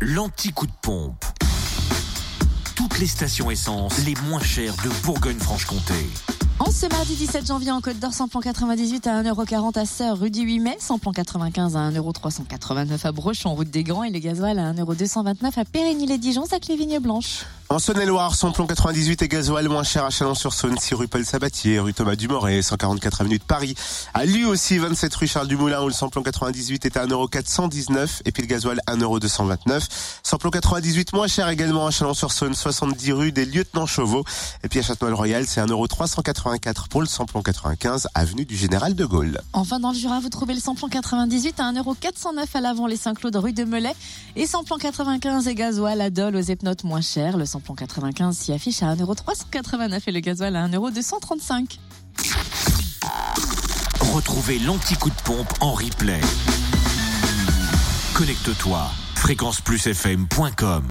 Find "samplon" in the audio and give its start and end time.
8.12-8.40, 10.78-11.12, 18.34-18.66, 25.92-26.22, 30.22-30.50, 37.06-37.42, 40.60-40.88, 44.46-44.78, 47.58-47.74